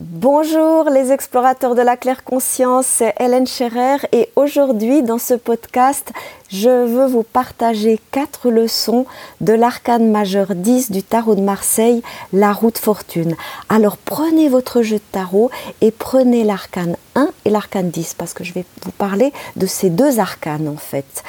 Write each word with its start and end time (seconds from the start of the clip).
Bonjour 0.00 0.88
les 0.90 1.10
explorateurs 1.10 1.74
de 1.74 1.82
la 1.82 1.96
claire 1.96 2.22
conscience, 2.22 2.86
c'est 2.86 3.14
Hélène 3.18 3.48
Scherer 3.48 3.96
et 4.12 4.28
aujourd'hui 4.36 5.02
dans 5.02 5.18
ce 5.18 5.34
podcast, 5.34 6.12
je 6.50 6.68
veux 6.68 7.06
vous 7.06 7.24
partager 7.24 7.98
quatre 8.12 8.48
leçons 8.48 9.06
de 9.40 9.52
l'arcane 9.52 10.08
majeur 10.12 10.54
10 10.54 10.92
du 10.92 11.02
tarot 11.02 11.34
de 11.34 11.40
Marseille, 11.40 12.04
la 12.32 12.52
route 12.52 12.78
fortune. 12.78 13.34
Alors 13.68 13.96
prenez 13.96 14.48
votre 14.48 14.82
jeu 14.82 14.98
de 14.98 15.02
tarot 15.10 15.50
et 15.80 15.90
prenez 15.90 16.44
l'arcane 16.44 16.96
1 17.16 17.30
et 17.44 17.50
l'arcane 17.50 17.90
10 17.90 18.14
parce 18.14 18.34
que 18.34 18.44
je 18.44 18.52
vais 18.52 18.64
vous 18.84 18.92
parler 18.92 19.32
de 19.56 19.66
ces 19.66 19.90
deux 19.90 20.20
arcanes 20.20 20.68
en 20.68 20.76
fait. 20.76 21.24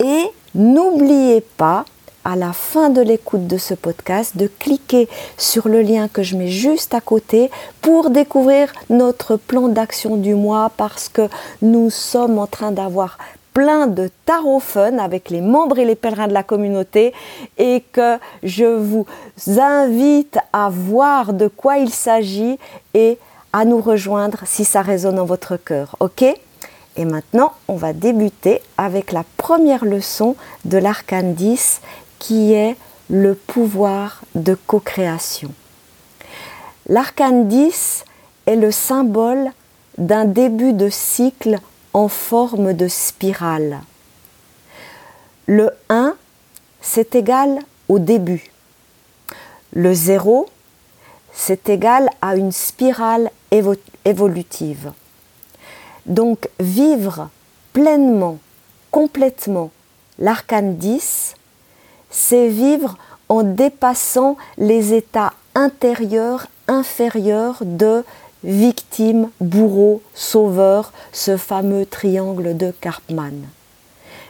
Et 0.00 0.24
n'oubliez 0.56 1.42
pas 1.42 1.84
à 2.24 2.36
la 2.36 2.52
fin 2.52 2.90
de 2.90 3.00
l'écoute 3.00 3.46
de 3.46 3.56
ce 3.56 3.74
podcast 3.74 4.36
de 4.36 4.46
cliquer 4.46 5.08
sur 5.36 5.68
le 5.68 5.82
lien 5.82 6.08
que 6.08 6.22
je 6.22 6.36
mets 6.36 6.48
juste 6.48 6.94
à 6.94 7.00
côté 7.00 7.50
pour 7.80 8.10
découvrir 8.10 8.72
notre 8.88 9.36
plan 9.36 9.68
d'action 9.68 10.16
du 10.16 10.34
mois 10.34 10.70
parce 10.76 11.08
que 11.08 11.28
nous 11.62 11.90
sommes 11.90 12.38
en 12.38 12.46
train 12.46 12.72
d'avoir 12.72 13.18
plein 13.54 13.86
de 13.86 14.10
tarot 14.26 14.60
fun 14.60 14.98
avec 14.98 15.30
les 15.30 15.40
membres 15.40 15.78
et 15.78 15.84
les 15.84 15.96
pèlerins 15.96 16.28
de 16.28 16.32
la 16.32 16.42
communauté 16.42 17.12
et 17.58 17.82
que 17.92 18.18
je 18.42 18.64
vous 18.64 19.06
invite 19.46 20.38
à 20.52 20.68
voir 20.70 21.32
de 21.32 21.48
quoi 21.48 21.78
il 21.78 21.90
s'agit 21.90 22.58
et 22.94 23.18
à 23.52 23.64
nous 23.64 23.80
rejoindre 23.80 24.42
si 24.44 24.64
ça 24.64 24.82
résonne 24.82 25.18
en 25.18 25.24
votre 25.24 25.56
cœur. 25.56 25.96
OK? 26.00 26.24
Et 26.96 27.04
maintenant, 27.04 27.52
on 27.68 27.76
va 27.76 27.92
débuter 27.92 28.60
avec 28.76 29.12
la 29.12 29.24
première 29.36 29.84
leçon 29.84 30.36
de 30.64 30.76
l'arcane 30.78 31.34
10 31.34 31.80
qui 32.20 32.52
est 32.52 32.76
le 33.08 33.34
pouvoir 33.34 34.20
de 34.36 34.54
co-création. 34.54 35.52
L'arcane 36.86 37.48
10 37.48 38.04
est 38.46 38.54
le 38.54 38.70
symbole 38.70 39.50
d'un 39.98 40.24
début 40.24 40.72
de 40.72 40.88
cycle 40.88 41.58
en 41.92 42.06
forme 42.06 42.72
de 42.72 42.86
spirale. 42.86 43.80
Le 45.46 45.70
1, 45.88 46.14
c'est 46.80 47.16
égal 47.16 47.58
au 47.88 47.98
début. 47.98 48.52
Le 49.72 49.92
0, 49.92 50.48
c'est 51.32 51.68
égal 51.68 52.08
à 52.22 52.36
une 52.36 52.52
spirale 52.52 53.30
évolutive. 54.04 54.92
Donc 56.06 56.48
vivre 56.60 57.28
pleinement, 57.72 58.38
complètement 58.90 59.70
l'arcane 60.18 60.76
10, 60.76 61.34
c'est 62.10 62.48
vivre 62.48 62.96
en 63.28 63.42
dépassant 63.42 64.36
les 64.58 64.92
états 64.92 65.32
intérieurs, 65.54 66.46
inférieurs 66.68 67.62
de 67.62 68.04
victime, 68.44 69.30
bourreau, 69.40 70.02
sauveur, 70.14 70.92
ce 71.12 71.36
fameux 71.36 71.86
triangle 71.86 72.56
de 72.56 72.72
Karpman. 72.80 73.46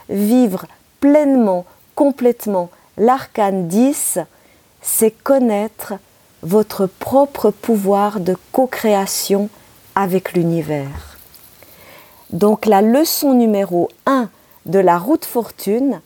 Vivre 0.09 0.67
pleinement, 1.01 1.65
complètement 1.95 2.71
l'arcane 2.99 3.69
10, 3.69 4.19
c'est 4.83 5.11
connaître 5.11 5.95
votre 6.43 6.87
propre 6.87 7.51
pouvoir 7.51 8.21
de 8.21 8.37
co-création 8.53 9.49
avec 9.95 10.33
l'univers. 10.33 11.19
Donc 12.31 12.67
la 12.67 12.83
leçon 12.83 13.35
numéro 13.35 13.89
1 14.07 14.29
de 14.67 14.79
la 14.79 14.99
route 14.99 15.25
fortune, 15.25 16.01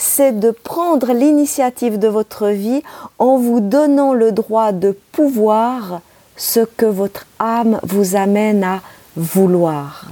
c'est 0.00 0.40
de 0.40 0.50
prendre 0.50 1.12
l'initiative 1.12 1.98
de 1.98 2.08
votre 2.08 2.48
vie 2.48 2.82
en 3.18 3.36
vous 3.36 3.60
donnant 3.60 4.14
le 4.14 4.32
droit 4.32 4.72
de 4.72 4.96
pouvoir 5.12 6.00
ce 6.38 6.60
que 6.60 6.86
votre 6.86 7.26
âme 7.38 7.78
vous 7.82 8.16
amène 8.16 8.64
à 8.64 8.80
vouloir. 9.14 10.06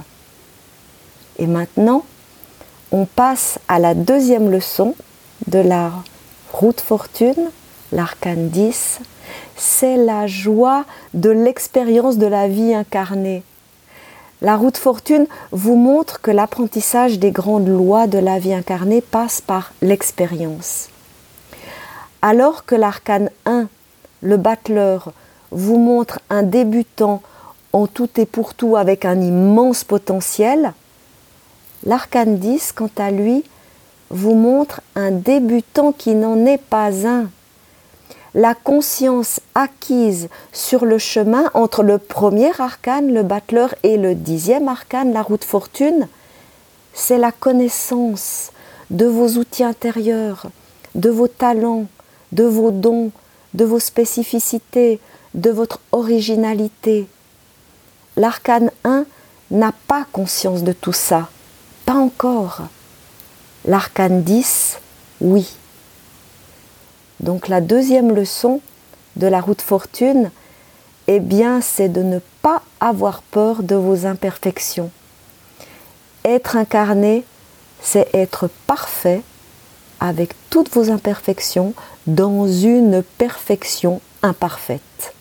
Et 1.39 1.47
maintenant, 1.47 2.03
on 2.91 3.05
passe 3.05 3.57
à 3.67 3.79
la 3.79 3.95
deuxième 3.95 4.51
leçon 4.51 4.93
de 5.47 5.57
la 5.57 5.91
route 6.53 6.81
fortune, 6.81 7.49
l'arcane 7.91 8.49
10, 8.49 8.99
c'est 9.55 9.97
la 9.97 10.27
joie 10.27 10.85
de 11.15 11.31
l'expérience 11.31 12.19
de 12.19 12.27
la 12.27 12.47
vie 12.47 12.75
incarnée. 12.75 13.41
La 14.41 14.55
route 14.55 14.77
fortune 14.77 15.27
vous 15.51 15.75
montre 15.75 16.21
que 16.21 16.31
l'apprentissage 16.31 17.19
des 17.19 17.31
grandes 17.31 17.67
lois 17.67 18.07
de 18.07 18.17
la 18.17 18.39
vie 18.39 18.53
incarnée 18.53 19.01
passe 19.01 19.41
par 19.41 19.73
l'expérience. 19.81 20.87
Alors 22.21 22.65
que 22.65 22.75
l'arcane 22.75 23.31
1, 23.45 23.67
le 24.21 24.37
battleur, 24.37 25.11
vous 25.51 25.77
montre 25.77 26.19
un 26.29 26.43
débutant 26.43 27.21
en 27.73 27.85
tout 27.85 28.09
et 28.17 28.25
pour 28.25 28.53
tout 28.53 28.77
avec 28.77 29.03
un 29.03 29.19
immense 29.19 29.83
potentiel, 29.83 30.73
l'arcane 31.85 32.37
10, 32.37 32.71
quant 32.71 32.89
à 32.97 33.11
lui, 33.11 33.43
vous 34.09 34.35
montre 34.35 34.81
un 34.95 35.11
débutant 35.11 35.91
qui 35.91 36.15
n'en 36.15 36.45
est 36.45 36.61
pas 36.61 37.05
un 37.05 37.29
la 38.35 38.53
conscience 38.53 39.39
acquise 39.55 40.29
sur 40.51 40.85
le 40.85 40.97
chemin 40.97 41.49
entre 41.53 41.83
le 41.83 41.97
premier 41.97 42.51
arcane, 42.59 43.13
le 43.13 43.23
battleur, 43.23 43.73
et 43.83 43.97
le 43.97 44.15
dixième 44.15 44.67
arcane, 44.67 45.13
la 45.13 45.21
route 45.21 45.43
fortune, 45.43 46.07
c'est 46.93 47.17
la 47.17 47.31
connaissance 47.31 48.51
de 48.89 49.05
vos 49.05 49.37
outils 49.37 49.63
intérieurs, 49.63 50.47
de 50.95 51.09
vos 51.09 51.27
talents, 51.27 51.85
de 52.31 52.43
vos 52.43 52.71
dons, 52.71 53.11
de 53.53 53.65
vos 53.65 53.79
spécificités, 53.79 54.99
de 55.33 55.49
votre 55.49 55.79
originalité. 55.91 57.07
L'arcane 58.15 58.71
1 58.83 59.05
n'a 59.51 59.71
pas 59.87 60.05
conscience 60.11 60.63
de 60.63 60.73
tout 60.73 60.93
ça, 60.93 61.29
pas 61.85 61.95
encore. 61.95 62.61
L'arcane 63.65 64.23
10, 64.23 64.77
oui. 65.21 65.47
Donc 67.19 67.47
la 67.47 67.61
deuxième 67.61 68.13
leçon 68.13 68.61
de 69.15 69.27
la 69.27 69.41
route 69.41 69.61
fortune, 69.61 70.31
eh 71.07 71.19
bien, 71.19 71.59
c'est 71.61 71.89
de 71.89 72.03
ne 72.03 72.19
pas 72.41 72.61
avoir 72.79 73.21
peur 73.21 73.63
de 73.63 73.75
vos 73.75 74.05
imperfections. 74.05 74.91
Être 76.23 76.55
incarné, 76.55 77.23
c'est 77.81 78.13
être 78.13 78.49
parfait 78.67 79.21
avec 79.99 80.33
toutes 80.49 80.69
vos 80.69 80.91
imperfections 80.91 81.73
dans 82.07 82.47
une 82.47 83.03
perfection 83.17 84.01
imparfaite. 84.21 85.13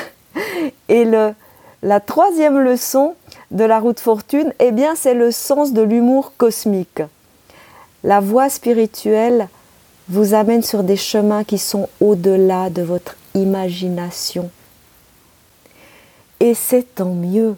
Et 0.88 1.04
la 1.04 2.00
troisième 2.00 2.58
leçon 2.58 3.14
de 3.50 3.64
la 3.64 3.78
route 3.78 4.00
fortune, 4.00 4.52
eh 4.58 4.72
bien, 4.72 4.94
c'est 4.96 5.14
le 5.14 5.30
sens 5.30 5.72
de 5.72 5.82
l'humour 5.82 6.32
cosmique. 6.36 7.02
La 8.02 8.20
voie 8.20 8.48
spirituelle 8.48 9.48
vous 10.08 10.34
amène 10.34 10.62
sur 10.62 10.82
des 10.82 10.96
chemins 10.96 11.44
qui 11.44 11.58
sont 11.58 11.88
au-delà 12.00 12.70
de 12.70 12.82
votre 12.82 13.16
imagination. 13.34 14.50
Et 16.40 16.54
c'est 16.54 16.94
tant 16.94 17.14
mieux. 17.14 17.56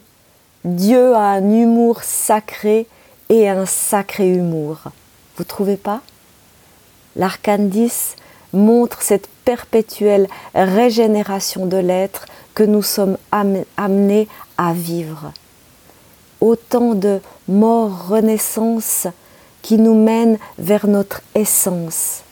Dieu 0.64 1.14
a 1.14 1.30
un 1.30 1.50
humour 1.50 2.02
sacré 2.02 2.86
et 3.28 3.48
un 3.48 3.66
sacré 3.66 4.28
humour. 4.28 4.78
Vous 5.36 5.44
trouvez 5.44 5.76
pas? 5.76 6.00
L'arcane 7.16 7.68
10 7.68 8.16
montre 8.52 9.02
cette 9.02 9.28
perpétuelle 9.44 10.28
régénération 10.54 11.66
de 11.66 11.76
l'être 11.76 12.26
que 12.54 12.62
nous 12.62 12.82
sommes 12.82 13.16
amenés 13.30 14.28
à 14.58 14.72
vivre. 14.72 15.32
Autant 16.40 16.94
de 16.94 17.20
mort-renaissance 17.48 19.06
qui 19.62 19.78
nous 19.78 19.94
mènent 19.94 20.38
vers 20.58 20.86
notre 20.86 21.22
essence 21.34 22.23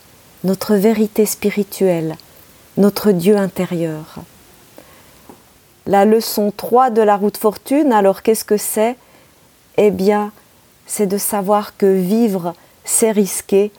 notre 0.43 0.75
vérité 0.75 1.25
spirituelle, 1.25 2.17
notre 2.77 3.11
Dieu 3.11 3.37
intérieur. 3.37 4.15
La 5.85 6.05
leçon 6.05 6.51
3 6.55 6.89
de 6.89 7.01
la 7.01 7.15
route 7.15 7.37
fortune, 7.37 7.93
alors 7.93 8.21
qu'est-ce 8.21 8.45
que 8.45 8.57
c'est? 8.57 8.97
Eh 9.77 9.91
bien, 9.91 10.31
c'est 10.85 11.07
de 11.07 11.17
savoir 11.17 11.77
que 11.77 11.85
vivre, 11.85 12.53
c'est 12.83 13.11
risquer. 13.11 13.71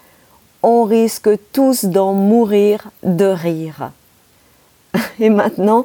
On 0.63 0.85
risque 0.85 1.31
tous 1.53 1.85
d'en 1.85 2.13
mourir 2.13 2.91
de 3.03 3.27
rire. 3.27 3.91
Et 5.21 5.31
maintenant, 5.31 5.85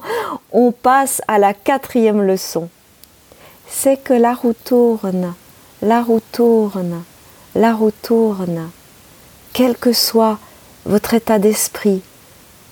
on 0.52 0.72
passe 0.72 1.22
à 1.28 1.40
la 1.40 1.54
quatrième 1.54 2.22
leçon. 2.22 2.70
C'est 3.68 3.98
que 3.98 4.14
la 4.14 4.34
roue 4.34 4.54
tourne, 4.54 5.34
la 5.82 6.02
roue 6.02 6.22
tourne, 6.32 7.04
la 7.56 7.74
roue 7.74 7.92
tourne. 7.92 8.72
Quel 9.54 9.78
que 9.78 9.94
soit 9.94 10.40
votre 10.86 11.14
état 11.14 11.40
d'esprit, 11.40 12.02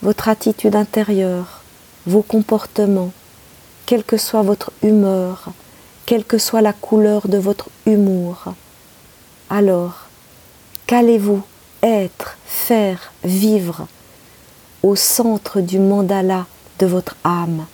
votre 0.02 0.30
attitude 0.30 0.76
intérieure, 0.76 1.62
vos 2.06 2.22
comportements, 2.22 3.12
quelle 3.86 4.04
que 4.04 4.18
soit 4.18 4.42
votre 4.42 4.72
humeur, 4.84 5.50
quelle 6.06 6.24
que 6.24 6.38
soit 6.38 6.62
la 6.62 6.74
couleur 6.74 7.28
de 7.28 7.38
votre 7.38 7.70
humour. 7.86 8.54
Alors, 9.50 10.08
qu'allez-vous 10.88 11.42
être, 11.84 12.38
faire, 12.46 13.12
vivre 13.24 13.88
au 14.84 14.96
centre 14.96 15.60
du 15.60 15.80
mandala 15.80 16.46
de 16.80 16.86
votre 16.86 17.16
âme, 17.24 17.66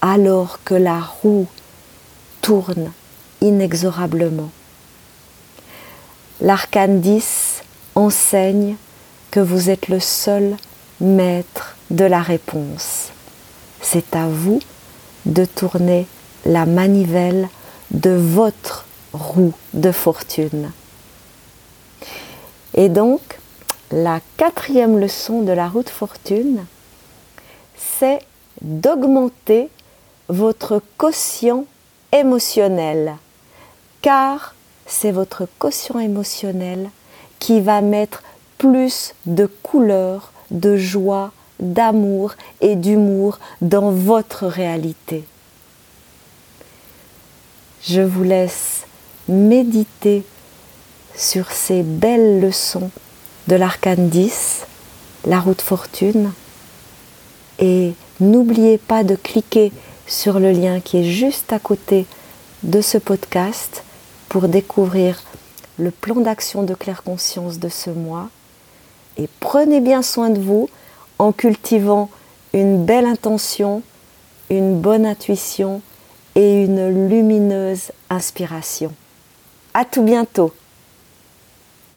alors 0.00 0.58
que 0.64 0.74
la 0.74 1.00
roue 1.00 1.46
tourne 2.40 2.92
inexorablement? 3.40 4.50
L'arcane 6.40 7.00
10 7.00 7.62
enseigne 7.94 8.76
que 9.30 9.40
vous 9.40 9.70
êtes 9.70 9.88
le 9.88 10.00
seul 10.00 10.56
maître 11.00 11.76
de 11.90 12.04
la 12.04 12.20
réponse. 12.20 13.08
C'est 13.80 14.14
à 14.14 14.26
vous 14.26 14.60
de 15.26 15.44
tourner 15.44 16.06
la 16.44 16.66
manivelle 16.66 17.48
de 17.90 18.10
votre 18.10 18.86
roue 19.12 19.54
de 19.74 19.92
fortune. 19.92 20.70
Et 22.74 22.88
donc, 22.88 23.20
la 23.90 24.20
quatrième 24.36 24.98
leçon 24.98 25.42
de 25.42 25.52
la 25.52 25.68
roue 25.68 25.82
de 25.82 25.88
fortune, 25.88 26.64
c'est 27.76 28.20
d'augmenter 28.62 29.68
votre 30.28 30.80
quotient 30.96 31.64
émotionnel, 32.12 33.16
car 34.02 34.54
c'est 34.86 35.10
votre 35.10 35.48
quotient 35.58 35.98
émotionnel 35.98 36.90
qui 37.38 37.60
va 37.60 37.80
mettre 37.80 38.22
plus 38.60 39.14
de 39.24 39.46
couleurs, 39.46 40.32
de 40.50 40.76
joie, 40.76 41.32
d'amour 41.60 42.34
et 42.60 42.76
d'humour 42.76 43.38
dans 43.62 43.90
votre 43.90 44.46
réalité. 44.46 45.24
Je 47.82 48.02
vous 48.02 48.22
laisse 48.22 48.82
méditer 49.28 50.24
sur 51.16 51.50
ces 51.50 51.82
belles 51.82 52.40
leçons 52.40 52.90
de 53.48 53.56
l'arcane 53.56 54.10
10, 54.10 54.66
la 55.24 55.40
route 55.40 55.62
fortune, 55.62 56.30
et 57.60 57.94
n'oubliez 58.20 58.76
pas 58.76 59.04
de 59.04 59.16
cliquer 59.16 59.72
sur 60.06 60.38
le 60.38 60.52
lien 60.52 60.80
qui 60.80 60.98
est 60.98 61.10
juste 61.10 61.54
à 61.54 61.58
côté 61.58 62.04
de 62.62 62.82
ce 62.82 62.98
podcast 62.98 63.84
pour 64.28 64.48
découvrir 64.48 65.22
le 65.78 65.90
plan 65.90 66.16
d'action 66.16 66.62
de 66.62 66.74
claire 66.74 67.02
conscience 67.02 67.58
de 67.58 67.70
ce 67.70 67.88
mois. 67.88 68.28
Et 69.16 69.28
prenez 69.40 69.80
bien 69.80 70.02
soin 70.02 70.30
de 70.30 70.40
vous 70.40 70.68
en 71.18 71.32
cultivant 71.32 72.10
une 72.52 72.84
belle 72.84 73.06
intention, 73.06 73.82
une 74.48 74.80
bonne 74.80 75.06
intuition 75.06 75.82
et 76.34 76.64
une 76.64 77.08
lumineuse 77.08 77.92
inspiration. 78.08 78.92
À 79.74 79.84
tout 79.84 80.02
bientôt! 80.02 80.52